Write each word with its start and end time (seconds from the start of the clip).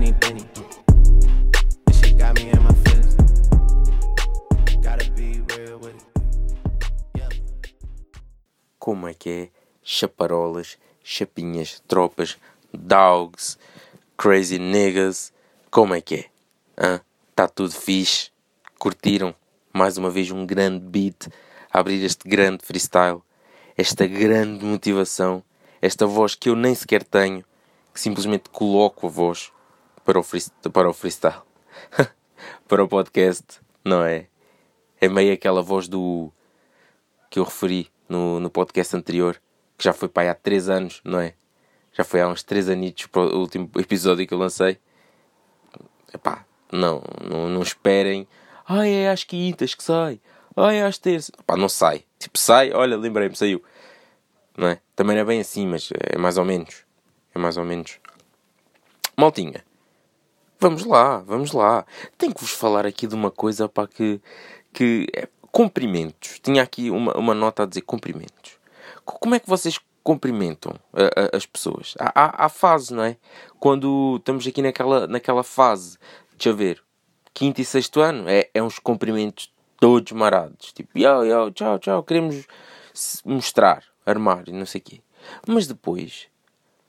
money 0.00 0.14
penny. 0.14 0.44
This 1.86 2.00
shit 2.00 2.18
got 2.18 2.34
me 2.36 2.50
in 2.50 2.62
my 2.62 2.72
feelings. 2.84 3.14
Gotta 4.82 5.10
be 5.12 5.42
real 5.54 5.78
with 5.78 5.94
it. 5.94 7.74
Como 8.78 9.06
é 9.06 9.14
que 9.14 9.30
é? 9.30 9.48
Chaparolas, 9.82 10.78
chapinhas, 11.04 11.82
tropas, 11.86 12.38
dogs, 12.72 13.58
crazy 14.16 14.58
niggas. 14.58 15.32
Como 15.70 15.94
é 15.94 16.00
que 16.00 16.14
é? 16.14 16.24
Hã? 16.78 17.00
Tá 17.34 17.46
tudo 17.46 17.72
fixe? 17.72 18.30
Curtiram? 18.78 19.34
Mais 19.72 19.98
uma 19.98 20.08
vez 20.08 20.30
um 20.30 20.46
grande 20.46 20.80
beat 20.80 21.28
a 21.70 21.78
abrir 21.78 22.02
este 22.02 22.26
grande 22.26 22.64
freestyle. 22.64 23.20
Esta 23.76 24.06
grande 24.06 24.64
motivação. 24.64 25.44
Esta 25.82 26.06
voz 26.06 26.34
que 26.34 26.48
eu 26.48 26.56
nem 26.56 26.74
sequer 26.74 27.04
tenho. 27.04 27.44
Que 27.92 28.00
simplesmente 28.00 28.48
coloco 28.48 29.06
a 29.06 29.10
voz 29.10 29.52
para 30.10 30.18
o, 30.18 30.24
freest 30.24 30.52
para 30.72 30.90
o 30.90 30.92
freestyle. 30.92 31.40
para 32.66 32.82
o 32.82 32.88
podcast. 32.88 33.60
Não 33.84 34.02
é? 34.02 34.26
É 35.00 35.08
meio 35.08 35.32
aquela 35.32 35.62
voz 35.62 35.86
do 35.86 36.32
que 37.30 37.38
eu 37.38 37.44
referi 37.44 37.88
no, 38.08 38.40
no 38.40 38.50
podcast 38.50 38.96
anterior, 38.96 39.40
que 39.78 39.84
já 39.84 39.92
foi 39.92 40.08
para 40.08 40.24
aí 40.24 40.28
há 40.30 40.34
3 40.34 40.68
anos, 40.68 41.00
não 41.04 41.20
é? 41.20 41.34
Já 41.92 42.02
foi 42.02 42.20
há 42.20 42.26
uns 42.26 42.42
3 42.42 42.70
anitos 42.70 43.06
para 43.06 43.22
o 43.22 43.38
último 43.38 43.70
episódio 43.78 44.26
que 44.26 44.34
eu 44.34 44.38
lancei. 44.38 44.80
Epá, 46.12 46.44
não, 46.72 47.04
não, 47.24 47.48
não 47.48 47.62
esperem. 47.62 48.26
Ai, 48.66 48.90
é 48.90 49.10
às 49.10 49.22
quintas 49.22 49.76
que 49.76 49.84
sai. 49.84 50.20
Ai, 50.56 50.78
é 50.78 50.86
às 50.86 50.98
terças. 50.98 51.30
Epá, 51.38 51.56
não 51.56 51.68
sai. 51.68 52.04
Tipo, 52.18 52.36
sai, 52.36 52.72
olha, 52.72 52.96
lembrei-me, 52.96 53.36
saiu. 53.36 53.62
Não 54.58 54.66
é? 54.66 54.80
Também 54.96 55.14
não 55.14 55.22
é 55.22 55.24
bem 55.24 55.40
assim, 55.40 55.68
mas 55.68 55.88
é 56.12 56.18
mais 56.18 56.36
ou 56.36 56.44
menos. 56.44 56.84
É 57.32 57.38
mais 57.38 57.56
ou 57.56 57.64
menos. 57.64 58.00
Maltinha. 59.16 59.69
Vamos 60.60 60.84
lá, 60.84 61.20
vamos 61.20 61.52
lá. 61.52 61.86
Tenho 62.18 62.34
que 62.34 62.42
vos 62.42 62.50
falar 62.50 62.84
aqui 62.84 63.06
de 63.06 63.14
uma 63.14 63.30
coisa 63.30 63.66
para 63.66 63.88
que. 63.88 64.20
que 64.72 65.06
é, 65.16 65.26
cumprimentos. 65.50 66.38
Tinha 66.38 66.62
aqui 66.62 66.90
uma, 66.90 67.16
uma 67.16 67.34
nota 67.34 67.62
a 67.62 67.66
dizer 67.66 67.80
cumprimentos. 67.80 68.58
Como 69.04 69.34
é 69.34 69.40
que 69.40 69.48
vocês 69.48 69.80
cumprimentam 70.04 70.74
a, 70.92 71.04
a, 71.04 71.36
as 71.36 71.46
pessoas? 71.46 71.94
Há, 71.98 72.12
há, 72.14 72.44
há 72.44 72.48
fase, 72.50 72.92
não 72.92 73.02
é? 73.02 73.16
Quando 73.58 74.16
estamos 74.18 74.46
aqui 74.46 74.60
naquela, 74.60 75.06
naquela 75.06 75.42
fase, 75.42 75.96
deixa 76.32 76.50
eu 76.50 76.56
ver, 76.56 76.82
quinto 77.32 77.62
e 77.62 77.64
sexto 77.64 78.00
ano, 78.00 78.28
é, 78.28 78.50
é 78.52 78.62
uns 78.62 78.78
cumprimentos 78.78 79.50
todos 79.80 80.12
marados. 80.12 80.74
Tipo, 80.74 80.98
yo, 80.98 81.24
yo, 81.24 81.50
tchau, 81.52 81.78
tchau, 81.78 82.02
queremos 82.02 82.46
mostrar, 83.24 83.82
armar 84.04 84.46
e 84.46 84.52
não 84.52 84.66
sei 84.66 84.82
o 84.82 84.84
quê. 84.84 85.00
Mas 85.46 85.66
depois, 85.66 86.28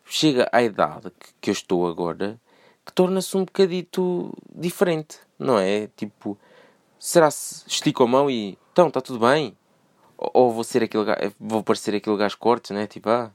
chega 0.05 0.49
à 0.51 0.61
idade 0.61 1.09
que, 1.17 1.29
que 1.39 1.49
eu 1.49 1.53
estou 1.53 1.87
agora, 1.87 2.37
que 2.85 2.93
torna-se 2.93 3.35
um 3.37 3.45
bocadito 3.45 4.33
diferente, 4.53 5.19
não 5.37 5.57
é? 5.57 5.87
Tipo, 5.95 6.37
será 6.99 7.29
se 7.29 7.63
estico 7.67 8.03
a 8.03 8.07
mão 8.07 8.29
e 8.29 8.57
então 8.71 8.87
está 8.87 9.01
tudo 9.01 9.19
bem? 9.19 9.55
Ou, 10.17 10.31
ou, 10.33 10.51
vou 10.51 10.63
ser 10.63 10.83
aquele 10.83 11.03
gajo, 11.03 11.33
vou 11.39 11.63
parecer 11.63 11.95
aquele 11.95 12.17
gajo 12.17 12.37
cortes, 12.37 12.71
né? 12.71 12.87
Tipo, 12.87 13.09
ah, 13.09 13.31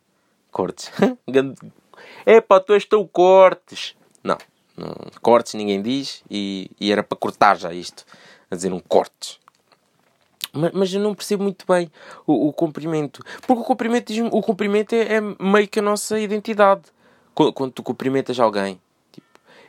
cortes. 0.51 0.91
é 2.25 2.41
pá, 2.41 2.61
tu 2.61 2.73
és 2.73 2.85
tão 2.85 3.07
cortes. 3.07 3.95
Não, 4.23 4.39
não, 4.77 4.95
cortes 5.21 5.55
ninguém 5.55 5.83
diz 5.83 6.23
e, 6.31 6.71
e 6.81 6.91
era 6.91 7.03
para 7.03 7.17
cortar 7.17 7.57
já 7.57 7.73
isto, 7.73 8.05
a 8.51 8.57
dizer 8.57 8.73
um 8.73 8.81
cortes. 8.81 9.39
Mas, 10.53 10.73
mas 10.73 10.93
eu 10.93 11.01
não 11.01 11.15
percebo 11.15 11.43
muito 11.43 11.67
bem 11.67 11.91
o, 12.27 12.49
o 12.49 12.53
cumprimento. 12.53 13.23
Porque 13.47 13.63
o 13.63 13.65
cumprimento, 13.65 14.13
o 14.33 14.43
cumprimento 14.43 14.95
é, 14.95 15.17
é 15.17 15.21
meio 15.21 15.69
que 15.69 15.79
a 15.79 15.83
nossa 15.83 16.19
identidade. 16.19 16.83
Quando, 17.35 17.53
quando 17.53 17.73
tu 17.73 17.83
cumprimentas 17.83 18.41
alguém. 18.41 18.81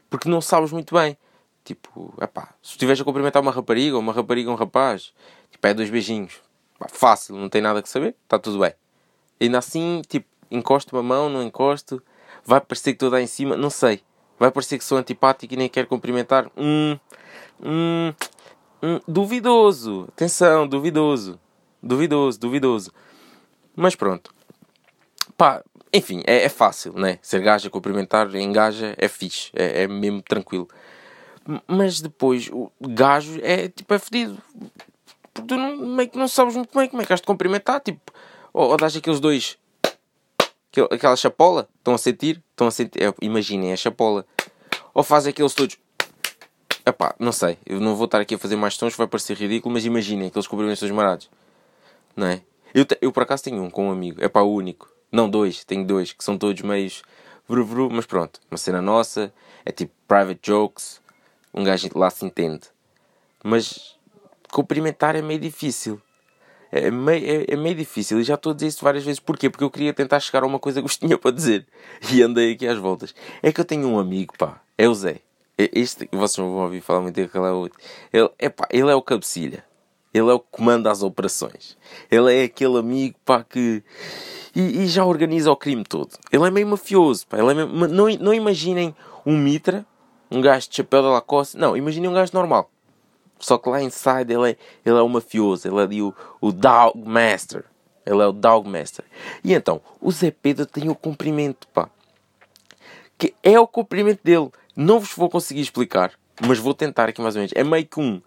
Porque 0.10 0.30
não 0.30 0.42
sabes 0.42 0.72
muito 0.72 0.94
bem. 0.94 1.18
Tipo, 1.64 2.14
epá, 2.22 2.54
se 2.62 2.72
estiveres 2.72 3.02
a 3.02 3.04
cumprimentar 3.04 3.42
uma 3.42 3.52
rapariga 3.52 3.96
ou 3.96 4.02
uma 4.02 4.14
rapariga 4.14 4.50
um 4.50 4.56
rapaz, 4.56 5.14
tipo, 5.52 5.68
é 5.68 5.74
dois 5.74 5.90
beijinhos. 5.90 6.42
Epá, 6.76 6.88
fácil, 6.90 7.36
não 7.36 7.50
tem 7.50 7.62
nada 7.62 7.82
que 7.82 7.90
saber, 7.90 8.16
está 8.24 8.40
tudo 8.40 8.60
bem. 8.60 8.74
Ainda 9.40 9.58
assim, 9.58 10.02
tipo, 10.08 10.28
encosto 10.50 10.96
uma 10.96 11.04
mão, 11.04 11.30
não 11.30 11.44
encosto, 11.44 12.02
vai 12.46 12.62
parecer 12.62 12.92
que 12.92 12.96
estou 12.96 13.10
lá 13.10 13.22
em 13.22 13.28
cima, 13.28 13.58
não 13.58 13.70
sei. 13.70 14.02
Vai 14.40 14.52
parecer 14.52 14.78
que 14.78 14.84
sou 14.84 14.98
antipático 14.98 15.54
e 15.54 15.58
nem 15.58 15.68
quero 15.68 15.88
cumprimentar. 15.88 16.50
Hum, 16.56 16.98
hum, 17.62 18.14
hum, 18.82 19.00
duvidoso. 19.08 20.06
Atenção, 20.10 20.68
duvidoso. 20.68 21.40
Duvidoso, 21.82 22.40
duvidoso. 22.40 22.94
Mas 23.76 23.96
pronto. 23.96 24.34
Pá, 25.36 25.64
enfim, 25.94 26.22
é, 26.26 26.44
é 26.44 26.50
fácil, 26.50 26.94
né? 26.94 27.20
Ser 27.22 27.42
gajo 27.42 27.68
a 27.68 27.72
cumprimentar, 27.72 28.34
engaja, 28.36 28.94
é 28.98 29.08
fixe, 29.08 29.52
é, 29.56 29.84
é 29.84 29.88
mesmo 29.88 30.22
tranquilo. 30.22 30.68
Mas 31.66 32.02
depois, 32.02 32.50
o 32.52 32.70
gajo 32.82 33.40
é 33.42 33.70
tipo, 33.70 33.94
é 33.94 34.00
fedido. 34.00 34.38
Tu 35.34 35.56
não, 35.56 35.78
meio 35.78 36.10
que 36.10 36.18
não 36.18 36.28
sabes 36.28 36.56
muito 36.56 36.78
bem 36.78 36.90
como 36.90 37.02
é 37.02 37.06
que 37.06 37.14
has 37.14 37.22
de 37.22 37.28
cumprimentar. 37.28 37.80
Tipo, 37.80 38.12
ou, 38.52 38.72
ou 38.72 38.78
dás 38.78 38.96
aqueles 38.96 39.20
dois. 39.20 39.58
Aquela 40.92 41.16
chapola. 41.16 41.70
Estão 41.78 41.94
a 41.94 41.98
sentir? 41.98 42.44
Estão 42.52 42.68
a 42.68 42.72
sentir. 42.72 43.02
É, 43.02 43.14
imaginem, 43.22 43.70
é 43.70 43.74
a 43.74 43.78
chapola. 43.78 44.26
Ou 44.94 45.04
faz 45.04 45.26
aqueles 45.26 45.54
todos. 45.54 45.78
Epá, 46.86 47.16
não 47.18 47.32
sei. 47.32 47.58
Eu 47.66 47.80
não 47.80 47.96
vou 47.96 48.06
estar 48.06 48.20
aqui 48.20 48.36
a 48.36 48.38
fazer 48.38 48.56
mais 48.56 48.78
tons, 48.78 48.96
vai 48.96 49.08
parecer 49.08 49.38
ridículo, 49.38 49.74
mas 49.74 49.86
imaginem 49.86 50.28
aqueles 50.28 50.48
cumprimentos 50.48 50.82
dos 50.82 50.92
marados. 50.92 51.30
Não 52.16 52.28
é? 52.28 52.42
Eu, 52.74 52.86
eu 53.02 53.12
por 53.12 53.24
acaso 53.24 53.44
tenho 53.44 53.62
um 53.62 53.70
com 53.70 53.88
um 53.88 53.92
amigo. 53.92 54.24
É 54.24 54.28
para 54.28 54.44
o 54.44 54.54
único. 54.54 54.97
Não, 55.12 55.30
dois. 55.30 55.64
Tenho 55.64 55.86
dois, 55.86 56.14
que 56.14 56.24
são 56.24 56.38
todos 56.38 56.62
meios. 56.62 57.02
Vru, 57.48 57.66
vru, 57.66 57.90
mas 57.90 58.06
pronto. 58.06 58.40
Uma 58.52 58.58
cena 58.58 58.82
nossa. 58.82 59.34
É 59.66 59.72
tipo 59.72 59.94
private 60.08 60.40
jokes 60.44 61.02
um 61.58 61.64
gajo 61.64 61.90
lá 61.96 62.10
se 62.12 62.24
entende. 62.24 62.68
Mas 63.44 63.96
cumprimentar 64.52 65.16
é 65.16 65.24
meio 65.24 65.40
difícil. 65.40 66.00
É 66.72 66.92
meio, 66.92 67.26
é, 67.26 67.54
é 67.54 67.56
meio 67.56 67.76
difícil. 67.76 68.20
E 68.20 68.24
já 68.24 68.36
estou 68.36 68.52
a 68.52 68.56
dizer 68.56 68.68
isso 68.68 68.84
várias 68.84 69.04
vezes. 69.04 69.20
Porquê? 69.20 69.50
Porque 69.50 69.64
eu 69.64 69.72
queria 69.72 69.92
tentar 69.92 70.20
chegar 70.20 70.44
a 70.44 70.46
uma 70.46 70.60
coisa 70.60 70.84
que 70.84 70.90
tinha 71.00 71.18
para 71.18 71.32
dizer. 71.32 71.66
E 72.12 72.22
andei 72.22 72.54
aqui 72.54 72.68
às 72.68 72.78
voltas. 72.78 73.16
É 73.42 73.52
que 73.52 73.60
eu 73.60 73.66
tenho 73.66 73.88
um 73.88 73.98
amigo, 73.98 74.36
pá. 74.38 74.62
É 74.78 74.88
o 74.88 74.94
Zé. 74.94 75.22
Este, 75.58 76.08
vocês 76.12 76.38
não 76.38 76.54
vão 76.54 76.64
ouvir 76.66 76.82
falar 76.82 77.02
muito 77.02 77.16
dele, 77.16 77.28
que 77.28 77.36
ele 77.36 77.48
é 77.48 77.52
outro. 77.52 77.80
Ele, 78.14 78.30
é, 78.38 78.50
pá, 78.50 78.68
ele 78.70 78.92
é 78.92 78.96
o 78.96 79.02
cabecilha. 79.02 79.66
Ele 80.14 80.30
é 80.30 80.34
o 80.34 80.40
que 80.40 80.48
comanda 80.52 80.92
as 80.92 81.04
operações. 81.04 81.78
Ele 82.10 82.34
é 82.34 82.44
aquele 82.44 82.78
amigo, 82.78 83.16
pá, 83.26 83.44
que... 83.44 83.84
E, 84.56 84.84
e 84.84 84.88
já 84.88 85.06
organiza 85.06 85.52
o 85.52 85.56
crime 85.56 85.84
todo. 85.84 86.12
Ele 86.32 86.46
é 86.46 86.50
meio 86.50 86.68
mafioso, 86.68 87.28
pá. 87.28 87.38
Ele 87.38 87.52
é 87.52 87.54
meio... 87.54 87.68
não, 87.88 88.08
não 88.08 88.34
imaginem 88.34 88.96
um 89.26 89.38
mitra 89.38 89.86
um 90.30 90.42
gajo 90.42 90.70
de 90.70 90.76
chapéu 90.76 91.02
da 91.02 91.10
Lacoste. 91.10 91.58
Não, 91.58 91.76
imagine 91.76 92.08
um 92.08 92.14
gajo 92.14 92.32
normal. 92.34 92.70
Só 93.40 93.58
que 93.58 93.70
lá 93.70 93.82
inside 93.82 94.34
ele 94.34 94.52
é, 94.52 94.58
ele 94.86 94.98
é 94.98 95.02
o 95.02 95.10
mafioso, 95.10 95.68
ele 95.68 95.78
é 95.78 95.84
ali 95.84 96.02
o, 96.02 96.14
o 96.42 96.52
Dog 96.52 96.98
Master. 97.08 97.66
Ele 98.06 98.22
é 98.22 98.26
o 98.26 98.32
Dog 98.32 98.70
Master. 98.70 99.06
E 99.44 99.54
então, 99.54 99.82
o 100.02 100.12
Zé 100.12 100.32
Pedro 100.32 100.66
tem 100.66 100.90
o 100.90 100.96
cumprimento, 100.96 101.68
pá. 101.68 101.90
Que 103.18 103.34
é 103.44 103.60
o 103.60 103.68
cumprimento 103.68 104.22
dele. 104.24 104.50
Não 104.76 105.00
vos 105.00 105.14
vou 105.14 105.30
conseguir 105.30 105.62
explicar, 105.62 106.14
mas 106.46 106.60
vou 106.60 106.74
tentar 106.74 107.10
aqui 107.10 107.22
mais 107.22 107.36
ou 107.36 107.40
menos. 107.40 107.54
É 107.56 107.64
meio 107.64 107.86
que 107.86 108.00
um 108.00 108.22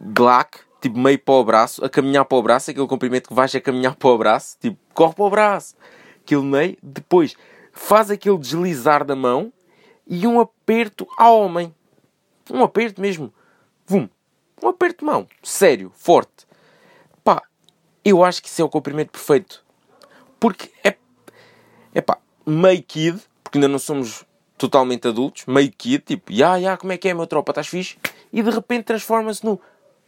glac, 0.00 0.58
tipo 0.84 0.98
meio 0.98 1.18
para 1.18 1.34
o 1.34 1.42
braço, 1.42 1.82
a 1.82 1.88
caminhar 1.88 2.26
para 2.26 2.36
o 2.36 2.42
braço, 2.42 2.70
aquele 2.70 2.86
cumprimento 2.86 3.28
que 3.28 3.34
vais 3.34 3.54
a 3.54 3.60
caminhar 3.60 3.96
para 3.96 4.08
o 4.10 4.18
braço, 4.18 4.58
tipo, 4.60 4.76
corre 4.92 5.14
para 5.14 5.24
o 5.24 5.30
braço. 5.30 5.74
Aquele 6.20 6.42
meio, 6.42 6.76
depois 6.82 7.34
faz 7.72 8.10
aquele 8.10 8.36
deslizar 8.36 9.02
da 9.02 9.16
mão 9.16 9.50
e 10.06 10.26
um 10.26 10.38
aperto 10.38 11.06
ao 11.16 11.40
homem. 11.40 11.74
Um 12.50 12.62
aperto 12.62 13.00
mesmo. 13.00 13.32
Vum. 13.86 14.06
Um 14.62 14.68
aperto 14.68 14.98
de 14.98 15.04
mão. 15.06 15.26
Sério, 15.42 15.90
forte. 15.94 16.46
Pá, 17.24 17.42
eu 18.04 18.22
acho 18.22 18.42
que 18.42 18.48
isso 18.48 18.60
é 18.60 18.64
o 18.64 18.68
cumprimento 18.68 19.10
perfeito. 19.10 19.64
Porque 20.38 20.70
é. 20.84 20.96
É 21.94 22.02
pá, 22.02 22.18
meio 22.44 22.82
kid, 22.82 23.18
porque 23.42 23.56
ainda 23.56 23.68
não 23.68 23.78
somos 23.78 24.26
totalmente 24.58 25.08
adultos, 25.08 25.46
meio 25.46 25.72
kid, 25.72 26.04
tipo, 26.04 26.30
ya, 26.30 26.56
ya, 26.56 26.76
como 26.76 26.92
é 26.92 26.98
que 26.98 27.08
é, 27.08 27.14
meu 27.14 27.26
tropa, 27.26 27.52
estás 27.52 27.68
fixe? 27.68 27.96
E 28.30 28.42
de 28.42 28.50
repente 28.50 28.84
transforma-se 28.84 29.42
no 29.44 29.58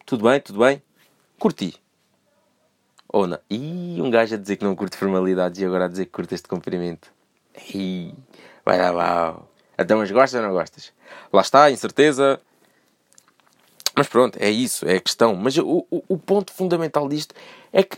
tudo 0.06 0.28
bem, 0.28 0.40
tudo 0.40 0.60
bem, 0.60 0.80
curti. 1.38 1.74
Ou 3.08 3.26
não. 3.26 3.38
Ih, 3.50 4.00
um 4.00 4.10
gajo 4.10 4.34
a 4.34 4.38
dizer 4.38 4.56
que 4.56 4.64
não 4.64 4.76
curte 4.76 4.96
formalidades 4.96 5.60
e 5.60 5.64
agora 5.64 5.86
a 5.86 5.88
dizer 5.88 6.06
que 6.06 6.12
curte 6.12 6.34
este 6.34 6.48
cumprimento. 6.48 7.10
Ih, 7.74 8.14
vai 8.64 8.78
dar 8.78 8.92
mal. 8.92 9.50
Então, 9.78 9.98
mas 9.98 10.10
gostas 10.10 10.40
ou 10.40 10.46
não 10.46 10.54
gostas? 10.54 10.92
Lá 11.32 11.42
está, 11.42 11.70
incerteza. 11.70 12.40
Mas 13.96 14.08
pronto, 14.08 14.38
é 14.40 14.50
isso, 14.50 14.86
é 14.86 14.96
a 14.96 15.00
questão. 15.00 15.34
Mas 15.34 15.56
o, 15.58 15.86
o, 15.90 16.02
o 16.08 16.18
ponto 16.18 16.52
fundamental 16.52 17.08
disto 17.08 17.34
é 17.72 17.82
que 17.82 17.96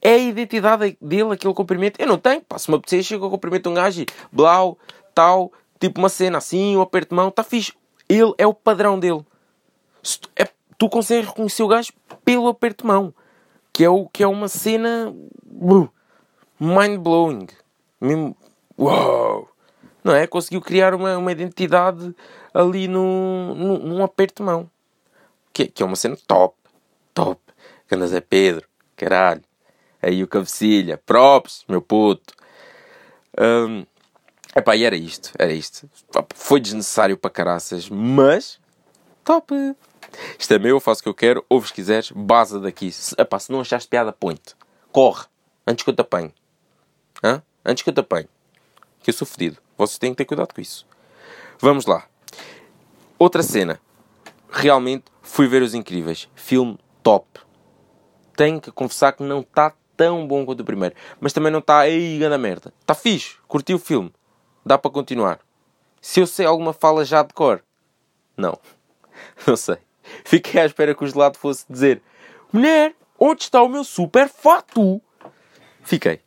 é 0.00 0.14
a 0.14 0.18
identidade 0.18 0.96
dele, 1.00 1.32
aquele 1.32 1.54
cumprimento. 1.54 2.00
Eu 2.00 2.06
não 2.06 2.18
tenho, 2.18 2.40
pá, 2.40 2.58
se 2.58 2.70
me 2.70 2.76
apetecer, 2.76 3.02
chego 3.02 3.30
cumprimento 3.30 3.68
um 3.68 3.74
gajo 3.74 4.02
e 4.02 4.06
blau, 4.32 4.78
tal, 5.14 5.52
tipo 5.78 6.00
uma 6.00 6.08
cena 6.08 6.38
assim, 6.38 6.76
um 6.76 6.80
aperto 6.80 7.10
de 7.10 7.16
mão, 7.16 7.28
está 7.28 7.42
fixe. 7.42 7.72
Ele 8.08 8.32
é 8.38 8.46
o 8.46 8.54
padrão 8.54 8.98
dele. 8.98 9.24
É, 10.36 10.48
tu 10.78 10.88
consegues 10.88 11.28
reconhecer 11.28 11.62
o 11.62 11.68
gajo 11.68 11.92
pelo 12.24 12.48
aperto 12.48 12.82
de 12.82 12.88
mão, 12.88 13.14
que 13.72 13.84
é, 13.84 13.88
o, 13.88 14.06
que 14.06 14.22
é 14.22 14.26
uma 14.26 14.48
cena 14.48 15.14
uh, 15.44 15.90
mind 16.58 16.98
blowing. 16.98 17.46
Mesmo, 18.00 18.36
uau! 18.78 19.48
Não 20.02 20.14
é? 20.14 20.26
Conseguiu 20.26 20.60
criar 20.60 20.94
uma, 20.94 21.18
uma 21.18 21.32
identidade 21.32 22.14
ali 22.54 22.86
no, 22.86 23.54
no, 23.54 23.78
num 23.78 24.04
aperto 24.04 24.42
de 24.42 24.46
mão. 24.46 24.70
Que, 25.52 25.66
que 25.66 25.82
é 25.82 25.86
uma 25.86 25.96
cena 25.96 26.16
top. 26.26 26.56
Top. 27.12 27.40
Candas 27.88 28.12
é 28.12 28.20
Pedro. 28.20 28.68
Caralho. 28.96 29.42
Aí 30.00 30.22
o 30.22 30.28
cabecilha. 30.28 30.96
Props, 30.96 31.64
meu 31.68 31.82
puto. 31.82 32.34
Um, 33.36 33.84
epá, 34.54 34.76
e 34.76 34.84
era 34.84 34.94
isto. 34.94 35.32
Era 35.38 35.52
isto. 35.52 35.90
Foi 36.34 36.60
desnecessário 36.60 37.16
para 37.16 37.30
caraças. 37.30 37.88
Mas... 37.88 38.60
Top. 39.24 39.52
Isto 40.38 40.54
é 40.54 40.58
meu, 40.58 40.76
eu 40.76 40.80
faço 40.80 41.00
o 41.00 41.02
que 41.02 41.08
eu 41.08 41.14
quero. 41.14 41.44
Ouves 41.48 41.68
se 41.68 41.74
quiseres. 41.74 42.10
Baza 42.10 42.60
daqui. 42.60 42.90
Se, 42.92 43.14
epá, 43.18 43.38
se 43.38 43.50
não 43.50 43.60
achaste 43.60 43.88
piada, 43.88 44.12
põe-te. 44.12 44.54
Corre. 44.92 45.26
Antes 45.66 45.84
que 45.84 45.90
eu 45.90 45.94
te 45.94 46.00
apanhe. 46.00 46.32
Hã? 47.22 47.42
Antes 47.64 47.82
que 47.82 47.90
eu 47.90 47.94
te 47.94 48.00
apanhe. 48.00 48.28
Que 49.02 49.10
eu 49.10 49.14
sou 49.14 49.26
fedido. 49.26 49.58
Vocês 49.76 49.98
têm 49.98 50.10
que 50.12 50.16
ter 50.16 50.24
cuidado 50.24 50.54
com 50.54 50.60
isso. 50.60 50.86
Vamos 51.58 51.86
lá. 51.86 52.06
Outra 53.18 53.42
cena. 53.42 53.80
Realmente 54.50 55.04
fui 55.22 55.48
ver 55.48 55.62
Os 55.62 55.74
Incríveis. 55.74 56.28
Filme 56.34 56.78
top. 57.02 57.26
Tenho 58.36 58.60
que 58.60 58.70
confessar 58.70 59.12
que 59.12 59.22
não 59.22 59.40
está 59.40 59.72
tão 59.96 60.26
bom 60.26 60.44
quanto 60.44 60.60
o 60.60 60.64
primeiro. 60.64 60.94
Mas 61.18 61.32
também 61.32 61.50
não 61.50 61.60
está 61.60 61.80
aí 61.80 62.18
grande 62.18 62.38
merda. 62.38 62.72
Está 62.80 62.94
fixe. 62.94 63.36
Curti 63.48 63.74
o 63.74 63.78
filme. 63.78 64.12
Dá 64.64 64.76
para 64.76 64.90
continuar. 64.90 65.40
Se 66.00 66.20
eu 66.20 66.26
sei 66.26 66.46
alguma 66.46 66.72
fala 66.72 67.04
já 67.04 67.22
de 67.22 67.32
cor. 67.32 67.62
Não. 68.36 68.58
Não 69.46 69.56
sei. 69.56 69.78
Fiquei 70.26 70.60
à 70.60 70.66
espera 70.66 70.92
que 70.92 71.04
o 71.04 71.06
gelado 71.06 71.38
fosse 71.38 71.64
dizer 71.70 72.02
Mulher, 72.52 72.96
onde 73.16 73.42
está 73.42 73.62
o 73.62 73.68
meu 73.68 73.84
super 73.84 74.28
fato? 74.28 75.00
Fiquei. 75.82 76.20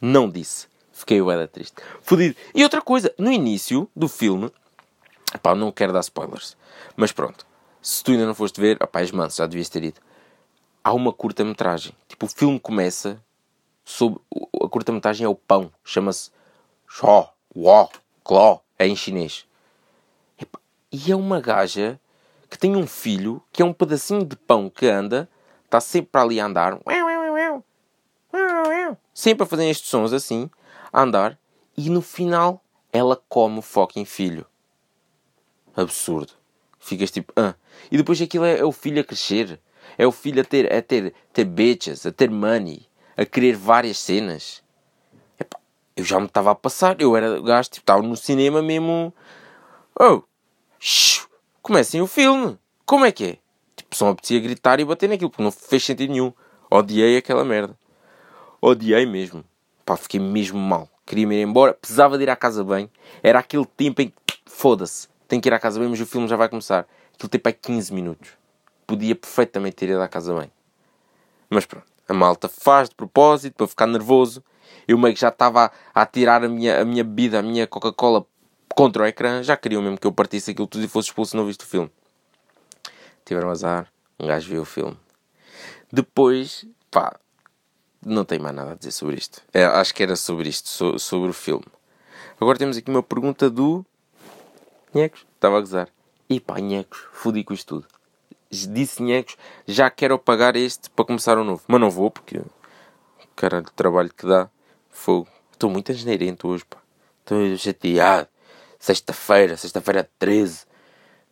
Não 0.00 0.30
disse. 0.30 0.68
Fiquei 0.92 1.20
o 1.20 1.48
triste. 1.48 1.74
Fodido. 2.00 2.36
E 2.54 2.62
outra 2.62 2.80
coisa, 2.80 3.12
no 3.18 3.32
início 3.32 3.90
do 3.94 4.06
filme, 4.06 4.52
pá, 5.42 5.52
não 5.52 5.72
quero 5.72 5.92
dar 5.92 6.00
spoilers, 6.00 6.56
mas 6.96 7.10
pronto. 7.10 7.44
Se 7.82 8.04
tu 8.04 8.12
ainda 8.12 8.24
não 8.24 8.36
foste 8.36 8.60
ver, 8.60 8.80
opá, 8.80 9.00
és 9.00 9.10
manso, 9.10 9.38
já 9.38 9.46
devias 9.46 9.68
ter 9.68 9.82
ido. 9.82 10.00
Há 10.84 10.92
uma 10.92 11.12
curta-metragem. 11.12 11.92
Tipo, 12.06 12.26
o 12.26 12.28
filme 12.28 12.60
começa 12.60 13.20
sobre. 13.84 14.20
A 14.62 14.68
curta-metragem 14.68 15.24
é 15.24 15.28
o 15.28 15.34
pão. 15.34 15.72
Chama-se 15.84 16.30
Shó, 16.86 17.34
Wó, 17.54 17.88
Cló. 18.22 18.60
É 18.78 18.86
em 18.86 18.94
chinês. 18.94 19.44
E 20.92 21.10
é 21.10 21.16
uma 21.16 21.40
gaja 21.40 21.98
que 22.54 22.58
tem 22.58 22.76
um 22.76 22.86
filho 22.86 23.42
que 23.52 23.62
é 23.62 23.64
um 23.64 23.72
pedacinho 23.72 24.24
de 24.24 24.36
pão 24.36 24.70
que 24.70 24.86
anda, 24.86 25.28
está 25.64 25.80
sempre 25.80 26.20
ali 26.20 26.38
a 26.38 26.46
andar, 26.46 26.78
sempre 29.12 29.42
a 29.42 29.46
fazer 29.46 29.68
estes 29.68 29.88
sons 29.88 30.12
assim, 30.12 30.48
a 30.92 31.02
andar, 31.02 31.36
e 31.76 31.90
no 31.90 32.00
final 32.00 32.62
ela 32.92 33.20
come 33.28 33.58
o 33.58 33.62
fucking 33.62 34.04
filho. 34.04 34.46
Absurdo. 35.74 36.32
Ficas 36.78 37.10
tipo, 37.10 37.32
ah. 37.34 37.56
E 37.90 37.96
depois 37.96 38.22
aquilo 38.22 38.44
é, 38.44 38.60
é 38.60 38.64
o 38.64 38.70
filho 38.70 39.00
a 39.00 39.04
crescer. 39.04 39.60
É 39.98 40.06
o 40.06 40.12
filho 40.12 40.40
a 40.40 40.44
ter, 40.44 40.72
a 40.72 40.80
ter, 40.80 41.12
ter 41.32 41.44
bitches, 41.44 42.06
a 42.06 42.12
ter 42.12 42.30
money, 42.30 42.86
a 43.16 43.26
querer 43.26 43.56
várias 43.56 43.98
cenas. 43.98 44.62
Eu 45.96 46.04
já 46.04 46.20
me 46.20 46.26
estava 46.26 46.52
a 46.52 46.54
passar. 46.54 47.00
Eu 47.00 47.16
era 47.16 47.40
gajo, 47.42 47.68
tipo, 47.68 47.82
estava 47.82 48.00
no 48.00 48.16
cinema 48.16 48.62
mesmo. 48.62 49.12
Oh, 49.98 50.22
shoo, 50.78 51.28
comecem 51.64 52.02
o 52.02 52.06
filme. 52.06 52.58
Como 52.84 53.06
é 53.06 53.10
que 53.10 53.24
é? 53.24 53.38
Tipo, 53.74 53.96
só 53.96 54.04
me 54.04 54.10
apetecia 54.12 54.38
gritar 54.38 54.78
e 54.78 54.84
bater 54.84 55.08
naquilo, 55.08 55.30
porque 55.30 55.42
não 55.42 55.50
fez 55.50 55.82
sentido 55.82 56.10
nenhum. 56.10 56.30
Odiei 56.70 57.16
aquela 57.16 57.42
merda. 57.42 57.76
Odiei 58.60 59.06
mesmo. 59.06 59.42
Pá, 59.84 59.96
fiquei 59.96 60.20
mesmo 60.20 60.58
mal. 60.58 60.88
Queria-me 61.06 61.36
ir 61.36 61.42
embora. 61.42 61.72
Precisava 61.72 62.18
de 62.18 62.24
ir 62.24 62.30
à 62.30 62.36
casa 62.36 62.62
bem. 62.62 62.90
Era 63.22 63.38
aquele 63.38 63.64
tempo 63.64 64.02
em 64.02 64.12
que, 64.26 64.38
foda-se, 64.44 65.08
tenho 65.26 65.40
que 65.40 65.48
ir 65.48 65.54
à 65.54 65.58
casa 65.58 65.80
bem, 65.80 65.88
mas 65.88 65.98
o 65.98 66.06
filme 66.06 66.28
já 66.28 66.36
vai 66.36 66.50
começar. 66.50 66.86
Aquele 67.14 67.30
tempo 67.30 67.48
é 67.48 67.52
15 67.52 67.94
minutos. 67.94 68.30
Podia 68.86 69.14
perfeitamente 69.16 69.76
ter 69.76 69.88
ido 69.88 70.02
à 70.02 70.08
casa 70.08 70.38
bem. 70.38 70.52
Mas 71.48 71.64
pronto. 71.64 71.86
A 72.06 72.12
malta 72.12 72.46
faz 72.46 72.90
de 72.90 72.94
propósito 72.94 73.54
para 73.56 73.66
ficar 73.66 73.86
nervoso. 73.86 74.44
Eu 74.86 74.98
meio 74.98 75.14
que 75.14 75.20
já 75.20 75.28
estava 75.28 75.72
a, 75.94 76.02
a 76.02 76.04
tirar 76.04 76.44
a 76.44 76.48
minha, 76.48 76.82
a 76.82 76.84
minha 76.84 77.02
bebida, 77.02 77.38
a 77.38 77.42
minha 77.42 77.66
Coca-Cola 77.66 78.26
contra 78.74 79.04
o 79.04 79.06
ecrã, 79.06 79.42
já 79.42 79.56
queriam 79.56 79.82
mesmo 79.82 79.98
que 79.98 80.06
eu 80.06 80.12
partisse 80.12 80.50
aquilo 80.50 80.66
tudo 80.66 80.84
e 80.84 80.88
fosse 80.88 81.08
expulso 81.08 81.36
não 81.36 81.46
visto 81.46 81.62
o 81.62 81.66
filme. 81.66 81.90
Tiveram 83.24 83.50
azar, 83.50 83.90
um 84.18 84.26
gajo 84.26 84.48
viu 84.48 84.62
o 84.62 84.66
filme. 84.66 84.96
Depois, 85.90 86.66
pá, 86.90 87.18
não 88.04 88.24
tenho 88.24 88.42
mais 88.42 88.54
nada 88.54 88.72
a 88.72 88.74
dizer 88.74 88.90
sobre 88.90 89.16
isto. 89.16 89.42
É, 89.52 89.64
acho 89.64 89.94
que 89.94 90.02
era 90.02 90.16
sobre 90.16 90.48
isto, 90.48 90.68
so, 90.68 90.98
sobre 90.98 91.30
o 91.30 91.32
filme. 91.32 91.64
Agora 92.40 92.58
temos 92.58 92.76
aqui 92.76 92.90
uma 92.90 93.02
pergunta 93.02 93.48
do. 93.48 93.84
Nhecos, 94.94 95.24
estava 95.34 95.56
a 95.56 95.60
gozar. 95.60 95.88
E 96.28 96.40
pá, 96.40 96.58
Nhecos, 96.60 97.06
fodi 97.12 97.44
com 97.44 97.54
isto 97.54 97.80
tudo. 97.80 97.86
Disse 98.50 99.02
Nhecos, 99.02 99.36
já 99.66 99.88
quero 99.90 100.18
pagar 100.18 100.56
este 100.56 100.90
para 100.90 101.04
começar 101.04 101.38
um 101.38 101.44
novo. 101.44 101.62
Mas 101.66 101.80
não 101.80 101.90
vou 101.90 102.10
porque. 102.10 102.42
Caralho, 103.34 103.66
o 103.66 103.72
trabalho 103.72 104.12
que 104.12 104.26
dá. 104.26 104.50
Fogo. 104.90 105.28
Estou 105.52 105.70
muito 105.70 105.90
asneirento 105.90 106.48
hoje, 106.48 106.64
pá. 106.64 106.78
Estou 107.20 107.56
chateado. 107.56 108.28
Sexta-feira, 108.84 109.56
sexta-feira 109.56 110.10
13. 110.18 110.66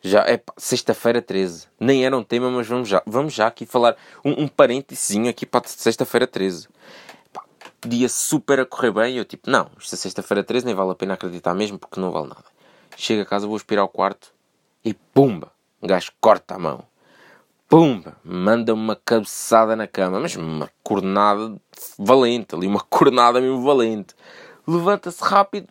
Já 0.00 0.20
é 0.20 0.40
sexta-feira 0.56 1.20
13. 1.20 1.68
Nem 1.78 2.02
era 2.02 2.16
um 2.16 2.24
tema, 2.24 2.50
mas 2.50 2.66
vamos 2.66 2.88
já, 2.88 3.02
vamos 3.04 3.34
já 3.34 3.46
aqui 3.46 3.66
falar 3.66 3.94
um, 4.24 4.44
um 4.44 4.48
parênteses 4.48 5.14
aqui 5.28 5.44
para 5.44 5.68
sexta-feira 5.68 6.26
13. 6.26 6.66
Pá, 7.30 7.44
dia 7.86 8.08
super 8.08 8.60
a 8.60 8.64
correr 8.64 8.90
bem. 8.90 9.18
Eu 9.18 9.26
tipo, 9.26 9.50
não, 9.50 9.70
isto 9.78 9.94
é 9.94 9.98
sexta-feira 9.98 10.42
13, 10.42 10.64
nem 10.64 10.74
vale 10.74 10.92
a 10.92 10.94
pena 10.94 11.12
acreditar 11.12 11.52
mesmo 11.52 11.78
porque 11.78 12.00
não 12.00 12.10
vale 12.10 12.28
nada. 12.28 12.46
Chego 12.96 13.20
a 13.20 13.26
casa, 13.26 13.46
vou 13.46 13.56
aspirar 13.56 13.82
ao 13.82 13.88
quarto 13.90 14.32
e 14.82 14.94
pumba, 14.94 15.52
um 15.82 15.86
gajo 15.86 16.10
corta 16.22 16.54
a 16.54 16.58
mão. 16.58 16.82
Pumba, 17.68 18.16
manda 18.24 18.72
uma 18.72 18.96
cabeçada 18.96 19.76
na 19.76 19.86
cama, 19.86 20.18
mas 20.18 20.36
uma 20.36 20.70
cornada 20.82 21.54
valente, 21.98 22.54
ali 22.54 22.66
uma 22.66 22.80
cornada 22.88 23.42
mesmo 23.42 23.62
valente. 23.62 24.14
Levanta-se 24.66 25.22
rápido, 25.22 25.68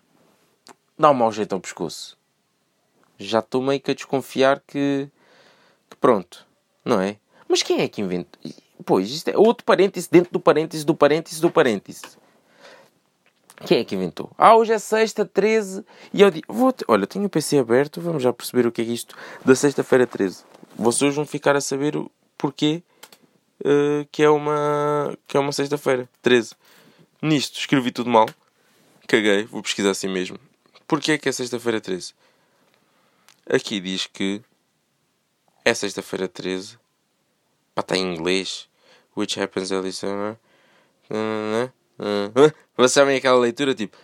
dá 1.01 1.11
um 1.11 1.13
mau 1.13 1.31
jeito 1.31 1.53
ao 1.53 1.59
pescoço. 1.59 2.17
Já 3.17 3.39
estou 3.39 3.61
meio 3.61 3.79
que 3.79 3.91
a 3.91 3.93
desconfiar 3.93 4.61
que, 4.65 5.09
que 5.89 5.97
pronto, 5.97 6.45
não 6.83 7.01
é? 7.01 7.17
Mas 7.47 7.61
quem 7.61 7.81
é 7.81 7.87
que 7.87 8.01
inventou? 8.01 8.41
Pois, 8.85 9.09
isto 9.11 9.27
é 9.27 9.37
outro 9.37 9.63
parêntese 9.65 10.09
dentro 10.09 10.31
do 10.31 10.39
parêntese 10.39 10.85
do 10.85 10.95
parêntese 10.95 11.41
do 11.41 11.51
parêntese. 11.51 12.01
Quem 13.65 13.79
é 13.79 13.83
que 13.83 13.93
inventou? 13.93 14.31
Ah, 14.37 14.55
hoje 14.55 14.73
é 14.73 14.79
sexta, 14.79 15.23
13. 15.23 15.85
E 16.13 16.21
eu 16.21 16.31
digo, 16.31 16.51
vou 16.51 16.73
olha, 16.87 17.05
tenho 17.05 17.25
o 17.25 17.29
PC 17.29 17.59
aberto, 17.59 18.01
vamos 18.01 18.23
já 18.23 18.33
perceber 18.33 18.65
o 18.65 18.71
que 18.71 18.81
é 18.81 18.85
isto 18.85 19.15
da 19.45 19.55
sexta-feira 19.55 20.07
13. 20.07 20.43
Vocês 20.75 21.13
vão 21.13 21.25
ficar 21.25 21.55
a 21.55 21.61
saber 21.61 21.95
o 21.95 22.09
porquê 22.37 22.81
uh, 23.61 24.07
que 24.11 24.23
é 24.23 24.29
uma, 24.29 25.15
que 25.27 25.37
é 25.37 25.39
uma 25.39 25.51
sexta-feira 25.51 26.09
13. 26.21 26.55
Nisto, 27.21 27.59
escrevi 27.59 27.91
tudo 27.91 28.09
mal. 28.09 28.27
Caguei, 29.07 29.43
vou 29.43 29.61
pesquisar 29.61 29.91
assim 29.91 30.07
mesmo. 30.07 30.39
Porquê 30.91 31.13
é 31.13 31.17
que 31.17 31.29
é 31.29 31.31
sexta-feira 31.31 31.79
13? 31.79 32.13
Aqui 33.49 33.79
diz 33.79 34.07
que 34.07 34.41
é 35.63 35.73
sexta-feira 35.73 36.27
13. 36.27 36.77
Pá, 37.73 37.79
está 37.79 37.95
em 37.95 38.13
inglês. 38.13 38.67
Which 39.15 39.39
happens 39.39 39.71
early 39.71 39.93
summer. 39.93 40.37
Vocês 42.75 42.91
sabem 42.91 43.15
aquela 43.15 43.39
leitura 43.39 43.73
tipo. 43.73 43.95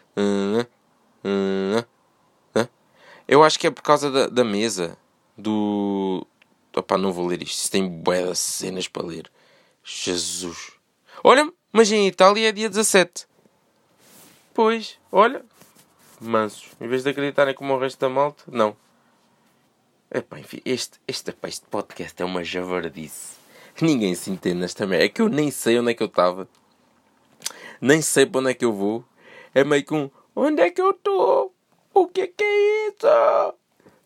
Eu 3.27 3.44
acho 3.44 3.60
que 3.60 3.67
é 3.67 3.72
por 3.72 3.84
causa 3.84 4.10
da, 4.10 4.27
da 4.27 4.46
mesa. 4.46 4.98
Do. 5.38 6.25
Opá, 6.74 6.98
não 6.98 7.12
vou 7.12 7.27
ler 7.27 7.44
isto. 7.44 7.70
Tem 7.70 7.86
bué 7.86 8.34
cenas 8.34 8.88
para 8.88 9.06
ler. 9.06 9.29
Jesus. 9.84 10.72
Olha, 11.22 11.51
mas 11.74 11.91
em 11.91 12.08
Itália 12.08 12.48
é 12.48 12.51
dia 12.53 12.70
17. 12.70 13.27
Pois, 14.53 14.98
olha, 15.12 15.44
mansos. 16.25 16.71
Em 16.79 16.88
vez 16.88 17.03
de 17.03 17.09
acreditarem 17.09 17.53
como 17.53 17.74
o 17.74 17.79
resto 17.79 18.00
da 18.00 18.09
malta, 18.09 18.43
não. 18.47 18.75
Epá, 20.09 20.39
enfim, 20.39 20.62
este, 20.63 21.00
este, 21.07 21.31
epá, 21.31 21.47
este 21.47 21.65
podcast 21.67 22.21
é 22.21 22.25
uma 22.25 22.43
javardice. 22.43 23.36
Ninguém 23.81 24.15
se 24.15 24.31
entende 24.31 24.62
nesta 24.62 24.88
merda. 24.88 25.05
É 25.05 25.09
que 25.09 25.21
eu 25.21 25.29
nem 25.29 25.51
sei 25.51 25.79
onde 25.79 25.91
é 25.91 25.93
que 25.93 26.01
eu 26.01 26.07
estava. 26.07 26.47
Nem 27.79 28.01
sei 28.01 28.25
para 28.25 28.41
onde 28.41 28.51
é 28.51 28.53
que 28.53 28.65
eu 28.65 28.74
vou. 28.74 29.03
É 29.53 29.63
meio 29.63 29.83
que 29.83 29.93
um 29.93 30.09
onde 30.36 30.62
é 30.62 30.69
que 30.71 30.81
eu 30.81 30.91
estou? 30.91 31.53
O 31.93 32.07
que 32.07 32.21
é 32.21 32.27
que 32.27 32.43
é 32.43 32.88
isso? 32.89 33.53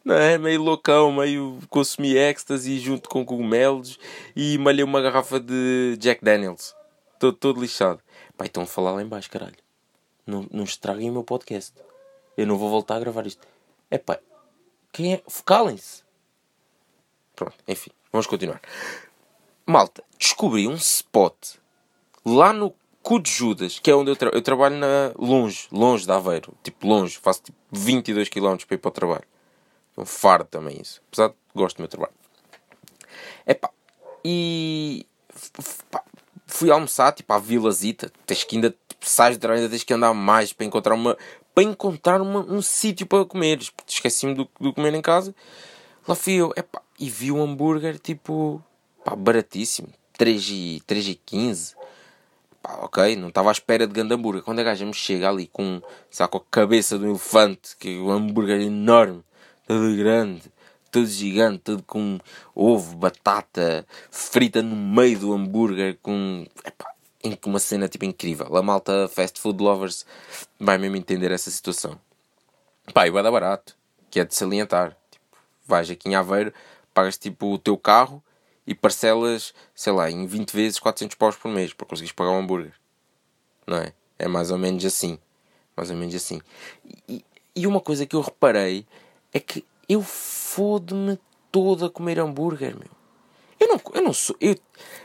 Não 0.03 0.15
é? 0.15 0.37
Meio 0.37 0.61
loucão, 0.61 1.11
meio 1.11 1.59
consumi 1.69 2.17
ecstasy 2.17 2.79
junto 2.79 3.07
com 3.07 3.23
cogumelos 3.23 3.99
e 4.35 4.57
malhei 4.57 4.83
uma 4.83 5.01
garrafa 5.01 5.39
de 5.39 5.95
Jack 5.99 6.23
Daniels. 6.23 6.75
Todo, 7.19 7.37
todo 7.37 7.61
lixado. 7.61 8.01
Pai, 8.35 8.47
estão 8.47 8.63
a 8.63 8.65
falar 8.65 8.93
lá 8.93 9.01
embaixo, 9.01 9.29
caralho. 9.29 9.57
Não, 10.25 10.47
não 10.51 10.63
estraguem 10.63 11.09
o 11.09 11.13
meu 11.13 11.23
podcast. 11.23 11.73
Eu 12.41 12.47
não 12.47 12.57
vou 12.57 12.71
voltar 12.71 12.95
a 12.95 12.99
gravar 12.99 13.27
isto. 13.27 13.47
É 13.91 13.99
pá, 13.99 14.19
quem 14.91 15.13
é? 15.13 15.23
Calem-se. 15.45 16.01
Pronto, 17.35 17.55
enfim, 17.67 17.91
vamos 18.11 18.25
continuar. 18.25 18.59
Malta, 19.63 20.03
descobri 20.17 20.67
um 20.67 20.73
spot 20.73 21.35
lá 22.25 22.51
no 22.51 22.73
cu 23.03 23.19
de 23.19 23.29
Judas, 23.29 23.77
que 23.77 23.91
é 23.91 23.95
onde 23.95 24.09
eu, 24.09 24.15
tra 24.15 24.31
eu 24.33 24.41
trabalho 24.41 24.75
na, 24.75 25.13
longe, 25.19 25.67
longe 25.71 26.03
de 26.03 26.11
Aveiro, 26.11 26.55
tipo 26.63 26.87
longe, 26.87 27.19
faço 27.19 27.43
tipo 27.43 27.57
22 27.71 28.27
km 28.27 28.57
para 28.65 28.73
ir 28.73 28.79
para 28.79 28.89
o 28.89 28.91
trabalho. 28.91 29.25
É 29.95 30.01
um 30.01 30.05
fardo 30.05 30.45
também 30.45 30.81
isso, 30.81 30.99
apesar 31.09 31.27
de 31.29 31.35
gosto 31.53 31.77
do 31.77 31.81
meu 31.81 31.89
trabalho. 31.89 32.13
Epá, 33.45 33.69
e 34.25 35.05
pá, 35.91 36.03
fui 36.47 36.71
almoçar 36.71 37.11
tipo 37.11 37.31
à 37.33 37.37
Vilazita, 37.37 38.11
tens 38.25 38.43
que 38.43 38.55
ainda 38.55 38.75
sais 39.01 39.37
de 39.37 39.47
ainda 39.47 39.69
tens 39.69 39.83
que 39.83 39.93
andar 39.93 40.13
mais 40.13 40.53
para 40.53 40.65
encontrar 40.65 40.95
uma 40.95 41.17
para 41.53 41.63
encontrar 41.63 42.21
uma, 42.21 42.39
um 42.39 42.61
sítio 42.61 43.05
para 43.05 43.25
comer, 43.25 43.59
esqueci-me 43.85 44.33
do, 44.33 44.49
do 44.59 44.73
comer 44.73 44.93
em 44.93 45.01
casa. 45.01 45.35
Lá 46.07 46.15
fui 46.15 46.33
eu, 46.33 46.53
e 46.97 47.09
vi 47.09 47.31
um 47.31 47.43
hambúrguer 47.43 47.99
tipo 47.99 48.63
pá, 49.03 49.15
baratíssimo, 49.15 49.89
3 50.17 50.49
e, 50.49 50.83
3 50.87 51.07
e 51.09 51.15
15 51.15 51.75
pá, 52.61 52.79
ok, 52.81 53.15
não 53.15 53.29
estava 53.29 53.49
à 53.49 53.51
espera 53.51 53.87
de 53.87 53.93
grande 53.93 54.13
hambúrguer. 54.13 54.43
Quando 54.43 54.59
a 54.59 54.63
gaja 54.63 54.85
me 54.85 54.93
chega 54.93 55.29
ali 55.29 55.47
com, 55.47 55.81
sabe, 56.09 56.31
com 56.31 56.37
a 56.37 56.43
cabeça 56.51 56.97
de 56.97 57.05
um 57.05 57.09
elefante, 57.09 57.75
que 57.77 57.97
é 57.97 57.99
um 57.99 58.11
hambúrguer 58.11 58.61
enorme, 58.61 59.23
todo 59.67 59.95
grande, 59.97 60.43
todo 60.91 61.07
gigante, 61.07 61.59
todo 61.59 61.83
com 61.83 62.19
ovo, 62.55 62.95
batata, 62.95 63.85
frita 64.09 64.61
no 64.61 64.75
meio 64.75 65.19
do 65.19 65.33
hambúrguer, 65.33 65.97
com. 66.01 66.45
Uma 67.45 67.59
cena 67.59 67.87
tipo 67.87 68.05
incrível. 68.05 68.55
A 68.55 68.61
malta 68.61 69.07
fast 69.07 69.39
food 69.39 69.61
lovers 69.61 70.05
vai 70.59 70.77
mesmo 70.77 70.95
entender 70.95 71.31
essa 71.31 71.51
situação. 71.51 71.99
Pá, 72.93 73.07
e 73.07 73.11
vai 73.11 73.23
dar 73.23 73.31
barato, 73.31 73.75
que 74.09 74.19
é 74.19 74.25
de 74.25 74.35
salientar. 74.35 74.97
Tipo, 75.09 75.25
vais 75.65 75.89
aqui 75.89 76.09
em 76.09 76.15
Aveiro, 76.15 76.53
pagas 76.93 77.17
tipo 77.17 77.53
o 77.53 77.57
teu 77.57 77.77
carro 77.77 78.23
e 78.65 78.75
parcelas, 78.75 79.53
sei 79.73 79.93
lá, 79.93 80.09
em 80.09 80.25
20 80.25 80.51
vezes 80.51 80.79
400 80.79 81.15
paus 81.15 81.35
por 81.35 81.49
mês 81.49 81.73
para 81.73 81.85
conseguires 81.85 82.13
pagar 82.13 82.31
um 82.31 82.39
hambúrguer. 82.39 82.73
Não 83.65 83.77
é? 83.77 83.93
É 84.19 84.27
mais 84.27 84.51
ou 84.51 84.57
menos 84.57 84.83
assim. 84.85 85.17
Mais 85.75 85.89
ou 85.89 85.95
menos 85.95 86.13
assim. 86.15 86.41
E, 87.07 87.23
e 87.55 87.67
uma 87.67 87.79
coisa 87.79 88.05
que 88.05 88.15
eu 88.15 88.21
reparei 88.21 88.85
é 89.33 89.39
que 89.39 89.65
eu 89.87 90.01
fodo-me 90.01 91.19
todo 91.51 91.85
a 91.85 91.89
comer 91.89 92.19
hambúrguer, 92.19 92.75
meu. 92.77 92.89
Eu 93.59 93.67
não, 93.67 93.81
eu 93.93 94.01
não 94.01 94.13
sou. 94.13 94.35
Eu 94.39 94.55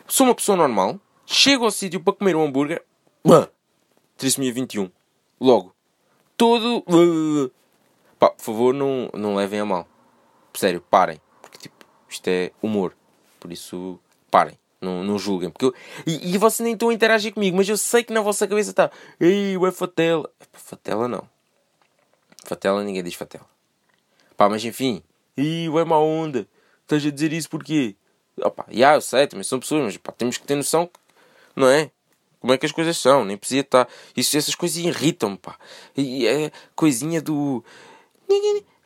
sou 0.06 0.26
uma 0.26 0.34
pessoa 0.34 0.56
normal, 0.56 0.98
chego 1.26 1.64
ao 1.64 1.70
sítio 1.70 2.00
para 2.00 2.12
comer 2.12 2.36
um 2.36 2.44
hambúrguer. 2.44 2.82
Trissomia 4.16 4.52
21. 4.52 4.90
Logo. 5.40 5.74
Todo. 6.36 6.82
Pá, 8.18 8.30
por 8.30 8.42
favor, 8.42 8.72
não, 8.72 9.10
não 9.12 9.34
levem 9.34 9.60
a 9.60 9.64
mal. 9.64 9.86
Sério, 10.54 10.80
parem. 10.80 11.20
Porque, 11.42 11.58
tipo, 11.58 11.84
isto 12.08 12.26
é 12.28 12.50
humor. 12.62 12.96
Por 13.38 13.52
isso, 13.52 13.98
parem. 14.30 14.58
Não, 14.80 15.02
não 15.02 15.18
julguem. 15.18 15.50
Porque 15.50 15.66
eu, 15.66 15.74
e, 16.06 16.34
e 16.34 16.38
vocês 16.38 16.64
nem 16.64 16.74
estão 16.74 16.88
a 16.88 16.94
interagir 16.94 17.34
comigo, 17.34 17.56
mas 17.56 17.68
eu 17.68 17.76
sei 17.76 18.04
que 18.04 18.12
na 18.12 18.20
vossa 18.20 18.46
cabeça 18.46 18.70
está. 18.70 18.90
Ei, 19.20 19.56
ué, 19.56 19.70
fatela. 19.70 20.30
Fatela 20.52 21.08
não. 21.08 21.28
Fatela, 22.44 22.82
ninguém 22.84 23.02
diz 23.02 23.14
fatela. 23.14 23.46
Pá, 24.36 24.48
mas 24.48 24.64
enfim. 24.64 25.02
Ih, 25.36 25.68
ué, 25.68 25.84
má 25.84 25.98
onda. 25.98 26.46
Estás 26.82 27.04
a 27.04 27.10
dizer 27.10 27.32
isso 27.32 27.50
porquê? 27.50 27.96
Opa, 28.40 28.66
já, 28.70 28.94
eu 28.94 29.00
sei, 29.00 29.26
também 29.26 29.42
são 29.42 29.58
pessoas, 29.58 29.82
mas 29.82 29.96
pá, 29.96 30.12
temos 30.12 30.38
que 30.38 30.46
ter 30.46 30.54
noção 30.54 30.86
que, 30.86 30.98
não 31.56 31.68
é? 31.68 31.90
Como 32.38 32.52
é 32.52 32.58
que 32.58 32.66
as 32.66 32.72
coisas 32.72 32.96
são? 32.96 33.24
Nem 33.24 33.36
precisa 33.36 33.62
estar. 33.62 33.88
Isso, 34.16 34.36
essas 34.36 34.54
coisas 34.54 34.76
irritam-me, 34.76 35.36
pá. 35.36 35.56
E 35.96 36.26
é 36.26 36.52
coisinha 36.74 37.20
do. 37.20 37.64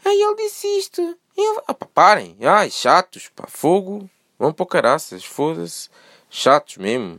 Ai, 0.04 0.14
ele 0.14 0.36
disse 0.36 0.66
isto. 0.78 1.02
Ele... 1.36 1.60
Opa, 1.68 1.86
parem. 1.92 2.36
Ai, 2.40 2.70
chatos, 2.70 3.28
pá. 3.34 3.44
Fogo. 3.48 4.08
Vão 4.38 4.52
para 4.52 4.64
caraças, 4.64 5.24
foda-se. 5.24 5.90
Chatos 6.30 6.78
mesmo. 6.78 7.18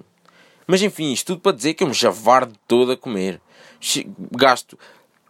Mas 0.66 0.82
enfim, 0.82 1.12
isto 1.12 1.28
tudo 1.28 1.42
para 1.42 1.56
dizer 1.56 1.74
que 1.74 1.84
eu 1.84 1.88
me 1.88 1.94
javardo 1.94 2.58
todo 2.68 2.94
a 2.94 2.98
comer. 2.98 3.40
Gasto 4.32 4.80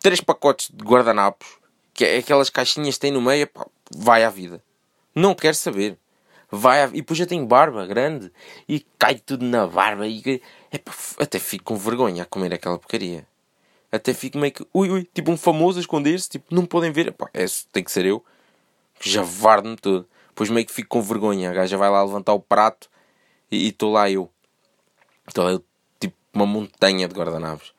três 0.02 0.22
pacotes 0.22 0.70
de 0.74 0.84
guardanapos, 0.84 1.48
que 1.94 2.06
é 2.06 2.18
aquelas 2.18 2.50
caixinhas 2.50 2.96
que 2.96 3.02
tem 3.02 3.12
no 3.12 3.22
meio, 3.22 3.48
pá, 3.48 3.66
vai 3.94 4.24
à 4.24 4.30
vida. 4.30 4.64
Não 5.14 5.36
quero 5.36 5.56
saber. 5.56 5.98
Vai. 6.52 6.84
E 6.90 6.92
depois 6.98 7.18
já 7.18 7.26
tenho 7.26 7.46
barba 7.46 7.86
grande 7.86 8.32
e 8.68 8.86
cai 9.00 9.16
tudo 9.16 9.46
na 9.46 9.66
barba 9.66 10.06
e 10.06 10.42
é, 10.70 10.78
pá, 10.78 10.92
até 11.20 11.40
fico 11.40 11.64
com 11.64 11.78
vergonha 11.78 12.24
a 12.24 12.26
comer 12.26 12.54
aquela 12.54 12.78
porcaria. 12.78 13.26
Até 13.92 14.14
fico 14.14 14.38
meio 14.38 14.54
que, 14.54 14.66
ui, 14.74 14.90
ui, 14.90 15.10
tipo 15.14 15.32
um 15.32 15.38
famoso 15.38 15.78
a 15.78 15.82
esconder-se, 15.82 16.30
tipo, 16.30 16.54
não 16.54 16.66
podem 16.66 16.92
ver. 16.92 17.12
Pá, 17.14 17.30
é, 17.34 17.46
tem 17.72 17.84
que 17.84 17.92
ser 17.92 18.06
eu. 18.06 18.24
Javardo-me 19.00 19.76
todo. 19.76 20.08
Depois 20.30 20.50
meio 20.50 20.66
que 20.66 20.74
fico 20.74 20.90
com 20.90 21.02
vergonha. 21.02 21.50
A 21.50 21.54
gaja 21.54 21.78
vai 21.78 21.90
lá 21.90 22.04
levantar 22.04 22.34
o 22.34 22.40
prato 22.40 22.90
e 23.52 23.68
estou 23.68 23.92
lá 23.92 24.10
eu. 24.10 24.30
Estou 25.28 25.44
lá 25.44 25.52
eu, 25.52 25.64
tipo 26.00 26.16
uma 26.34 26.46
montanha 26.46 27.08
de 27.08 27.14
guardanapos. 27.14 27.74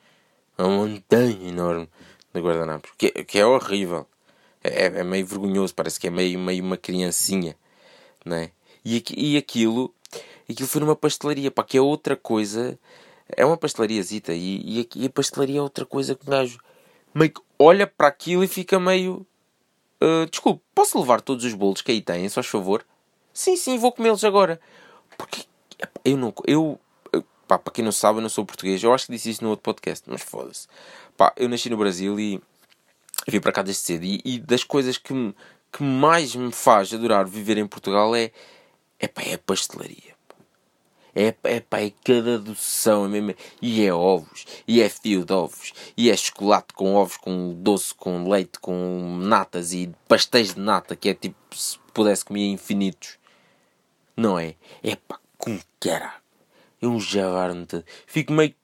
Uma 0.58 0.68
montanha 0.68 1.48
enorme 1.48 1.88
de 2.34 2.40
guardanapos. 2.40 2.90
Que, 2.98 3.10
que 3.24 3.38
é 3.38 3.46
horrível. 3.46 4.06
É, 4.62 4.86
é, 4.86 5.04
meio 5.04 5.26
vergonhoso. 5.26 5.74
Parece 5.74 5.98
que 5.98 6.08
é 6.08 6.10
meio, 6.10 6.38
meio 6.38 6.62
uma 6.62 6.76
criancinha. 6.76 7.56
Né? 8.24 8.50
E, 8.84 9.02
e 9.16 9.36
aquilo, 9.36 9.94
aquilo 10.48 10.68
foi 10.68 10.80
numa 10.80 10.96
pastelaria. 10.96 11.50
Pá, 11.50 11.64
que 11.64 11.78
é 11.78 11.80
outra 11.80 12.16
coisa. 12.16 12.78
É 13.36 13.44
uma 13.44 13.56
pastelariazita. 13.56 14.32
E, 14.32 14.80
e, 14.80 14.88
e 14.96 15.06
a 15.06 15.10
pastelaria 15.10 15.58
é 15.58 15.62
outra 15.62 15.86
coisa 15.86 16.14
que 16.14 16.26
o 16.26 16.30
gajo 16.30 16.58
meio 17.14 17.30
que 17.30 17.40
olha 17.58 17.86
para 17.86 18.08
aquilo 18.08 18.42
e 18.42 18.48
fica 18.48 18.80
meio 18.80 19.26
Uh, 20.02 20.26
desculpe, 20.28 20.60
posso 20.74 20.98
levar 20.98 21.20
todos 21.20 21.44
os 21.44 21.54
bolos 21.54 21.80
que 21.80 21.92
aí 21.92 22.00
têm, 22.00 22.28
só 22.28 22.42
favor? 22.42 22.84
Sim, 23.32 23.54
sim, 23.54 23.78
vou 23.78 23.92
comê-los 23.92 24.24
agora. 24.24 24.60
Porque 25.16 25.44
eu 26.04 26.16
não. 26.16 26.34
Eu, 26.44 26.76
pá, 27.46 27.56
para 27.56 27.72
quem 27.72 27.84
não 27.84 27.92
sabe, 27.92 28.18
eu 28.18 28.22
não 28.22 28.28
sou 28.28 28.44
português. 28.44 28.82
Eu 28.82 28.92
acho 28.92 29.06
que 29.06 29.12
disse 29.12 29.30
isso 29.30 29.44
no 29.44 29.50
outro 29.50 29.62
podcast, 29.62 30.04
mas 30.08 30.20
foda-se. 30.20 30.66
Pá, 31.16 31.32
eu 31.36 31.48
nasci 31.48 31.70
no 31.70 31.76
Brasil 31.76 32.18
e 32.18 32.40
vim 33.28 33.40
para 33.40 33.52
cá 33.52 33.62
desde 33.62 33.80
cedo. 33.80 34.04
E, 34.04 34.20
e 34.24 34.40
das 34.40 34.64
coisas 34.64 34.98
que, 34.98 35.14
que 35.70 35.84
mais 35.84 36.34
me 36.34 36.50
faz 36.50 36.92
adorar 36.92 37.24
viver 37.24 37.56
em 37.56 37.66
Portugal 37.66 38.12
é. 38.16 38.32
É 39.02 39.08
pá, 39.08 39.22
é 39.22 39.36
pastelaria. 39.36 40.14
É, 41.12 41.34
é 41.42 41.60
pá, 41.60 41.80
é 41.80 41.90
cada 42.04 42.36
adoção, 42.36 43.04
é 43.04 43.08
mesmo, 43.08 43.34
e 43.60 43.84
é 43.84 43.92
ovos, 43.92 44.46
e 44.66 44.80
é 44.80 44.88
fio 44.88 45.24
de 45.24 45.32
ovos, 45.32 45.72
e 45.96 46.08
é 46.08 46.16
chocolate 46.16 46.72
com 46.72 46.94
ovos, 46.94 47.16
com 47.16 47.52
doce, 47.52 47.92
com 47.94 48.30
leite, 48.30 48.60
com 48.60 49.18
natas 49.18 49.72
e 49.72 49.92
pastéis 50.06 50.54
de 50.54 50.60
nata, 50.60 50.94
que 50.94 51.08
é 51.08 51.14
tipo, 51.14 51.36
se 51.54 51.78
pudesse 51.92 52.24
comer 52.24 52.46
infinitos. 52.46 53.18
Não 54.16 54.38
é? 54.38 54.54
É 54.84 54.94
pá, 54.94 55.18
como 55.36 55.60
era. 55.84 56.14
É 56.80 56.86
um 56.86 57.00
javar 57.00 57.50
Fico 58.06 58.32
meio, 58.32 58.54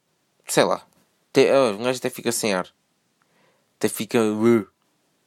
sei 0.47 0.65
lá, 0.65 0.87
até, 1.31 1.53
oh, 1.53 1.73
um 1.73 1.83
gajo 1.83 1.99
até 1.99 2.11
fica 2.11 2.31
sem 2.31 2.55
ar. 2.55 2.69
Até 3.77 3.89
fica, 3.89 4.23
uh, 4.23 4.67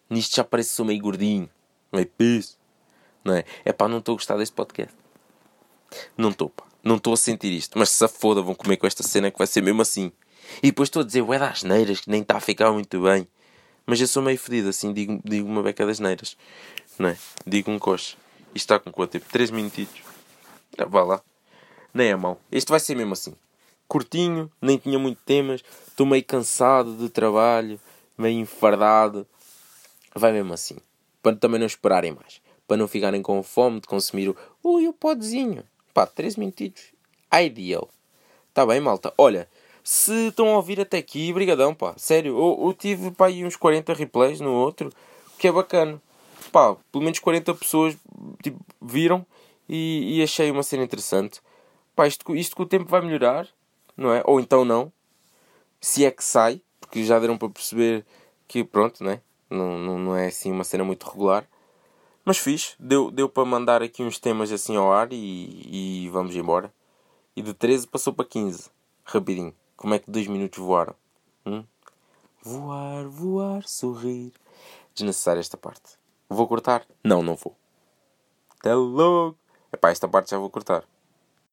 nisto 0.09 0.35
já 0.37 0.43
parece 0.45 0.69
que 0.69 0.75
sou 0.75 0.85
meio 0.85 1.01
gordinho, 1.01 1.49
meio 1.91 2.07
piso. 2.07 2.57
Não 3.25 3.35
é? 3.35 3.43
É 3.65 3.73
pá, 3.73 3.89
não 3.89 3.99
estou 3.99 4.13
a 4.13 4.15
gostar 4.15 4.37
deste 4.37 4.55
podcast. 4.55 5.00
Não 6.17 6.29
estou, 6.29 6.51
não 6.83 6.95
estou 6.95 7.13
a 7.13 7.17
sentir 7.17 7.51
isto, 7.51 7.77
mas 7.77 7.89
se 7.89 8.07
foda, 8.07 8.41
vão 8.41 8.55
comer 8.55 8.77
com 8.77 8.87
esta 8.87 9.03
cena 9.03 9.31
que 9.31 9.37
vai 9.37 9.47
ser 9.47 9.61
mesmo 9.61 9.81
assim. 9.81 10.11
E 10.61 10.67
depois 10.67 10.87
estou 10.87 11.01
a 11.01 11.05
dizer, 11.05 11.21
ué, 11.21 11.39
das 11.39 11.63
neiras, 11.63 12.01
que 12.01 12.09
nem 12.09 12.21
está 12.21 12.37
a 12.37 12.41
ficar 12.41 12.71
muito 12.71 13.01
bem. 13.01 13.27
Mas 13.85 13.99
eu 13.99 14.07
sou 14.07 14.21
meio 14.21 14.37
fedido, 14.37 14.69
assim, 14.69 14.93
digo, 14.93 15.19
digo 15.23 15.47
uma 15.47 15.63
beca 15.63 15.85
das 15.85 15.99
neiras. 15.99 16.37
Não 16.99 17.09
é? 17.09 17.17
Digo 17.45 17.71
um 17.71 17.79
coche. 17.79 18.17
Isto 18.53 18.73
está 18.73 18.79
com 18.79 18.91
quanto 18.91 19.11
tempo? 19.11 19.25
3 19.31 19.51
minutitos. 19.51 20.01
Ah, 20.77 20.85
vá 20.85 21.03
lá. 21.03 21.21
Nem 21.93 22.09
é 22.09 22.15
mau. 22.15 22.39
Este 22.51 22.69
vai 22.69 22.79
ser 22.79 22.95
mesmo 22.95 23.13
assim. 23.13 23.33
Curtinho, 23.87 24.51
nem 24.61 24.77
tinha 24.77 24.99
muito 24.99 25.19
temas. 25.25 25.63
Estou 25.87 26.05
meio 26.05 26.23
cansado 26.23 26.95
de 26.95 27.09
trabalho, 27.09 27.79
meio 28.17 28.39
enfardado. 28.39 29.27
Vai 30.13 30.31
mesmo 30.31 30.53
assim. 30.53 30.77
Para 31.21 31.35
também 31.35 31.59
não 31.59 31.67
esperarem 31.67 32.13
mais. 32.13 32.41
Para 32.67 32.77
não 32.77 32.87
ficarem 32.87 33.21
com 33.21 33.41
fome 33.43 33.81
de 33.81 33.87
consumir 33.87 34.29
o... 34.29 34.37
Ui, 34.63 34.87
o 34.87 34.93
podezinho. 34.93 35.63
Pá, 35.93 36.05
3 36.05 36.35
minutitos. 36.35 36.83
Ideal. 37.33 37.89
Tá 38.53 38.65
bem, 38.65 38.79
malta. 38.79 39.13
Olha, 39.17 39.47
se 39.83 40.27
estão 40.27 40.49
a 40.49 40.57
ouvir 40.57 40.79
até 40.79 40.97
aqui, 40.97 41.31
brigadão, 41.33 41.73
pá. 41.73 41.93
Sério, 41.97 42.37
eu, 42.37 42.67
eu 42.67 42.73
tive 42.73 43.11
pá, 43.11 43.27
aí 43.27 43.45
uns 43.45 43.55
40 43.55 43.93
replays 43.93 44.39
no 44.39 44.51
outro, 44.51 44.91
que 45.37 45.47
é 45.47 45.51
bacana. 45.51 46.01
Pá, 46.51 46.75
pelo 46.91 47.03
menos 47.03 47.19
40 47.19 47.53
pessoas 47.55 47.95
tipo, 48.43 48.59
viram 48.81 49.25
e, 49.67 50.17
e, 50.17 50.23
achei 50.23 50.51
uma 50.51 50.63
cena 50.63 50.83
interessante. 50.83 51.41
Pá, 51.95 52.07
isto, 52.07 52.35
isto 52.35 52.55
com 52.55 52.63
o 52.63 52.67
tempo 52.67 52.85
vai 52.89 53.01
melhorar, 53.01 53.47
não 53.95 54.13
é? 54.13 54.21
Ou 54.25 54.39
então 54.39 54.65
não. 54.65 54.91
Se 55.79 56.05
é 56.05 56.11
que 56.11 56.23
sai, 56.23 56.61
porque 56.79 57.03
já 57.03 57.17
deram 57.19 57.37
para 57.37 57.49
perceber 57.49 58.05
que 58.47 58.63
pronto, 58.63 59.03
né? 59.03 59.21
Não, 59.49 59.77
não, 59.79 59.97
não 59.97 60.15
é 60.15 60.27
assim 60.27 60.51
uma 60.51 60.63
cena 60.63 60.83
muito 60.83 61.09
regular. 61.09 61.47
Mas 62.23 62.37
fiz, 62.37 62.75
deu, 62.79 63.09
deu 63.09 63.27
para 63.27 63.45
mandar 63.45 63.81
aqui 63.81 64.03
uns 64.03 64.19
temas 64.19 64.51
assim 64.51 64.75
ao 64.75 64.91
ar 64.91 65.11
e, 65.11 66.05
e 66.05 66.09
vamos 66.09 66.35
embora. 66.35 66.71
E 67.35 67.41
de 67.41 67.53
13 67.53 67.87
passou 67.87 68.13
para 68.13 68.25
15. 68.25 68.69
Rapidinho. 69.03 69.55
Como 69.75 69.93
é 69.93 69.99
que 69.99 70.11
2 70.11 70.27
minutos 70.27 70.59
voaram? 70.59 70.95
Hum? 71.45 71.63
Voar, 72.43 73.07
voar, 73.07 73.67
sorrir. 73.67 74.31
Desnecessária 74.93 75.39
esta 75.39 75.57
parte. 75.57 75.97
Vou 76.29 76.47
cortar? 76.47 76.85
Não, 77.03 77.23
não 77.23 77.35
vou. 77.35 77.55
Até 78.59 78.73
logo. 78.75 79.37
Epá, 79.73 79.89
esta 79.89 80.07
parte 80.07 80.31
já 80.31 80.37
vou 80.37 80.49
cortar. 80.49 80.83